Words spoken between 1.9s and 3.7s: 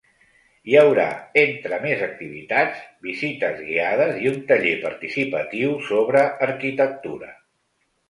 activitats, visites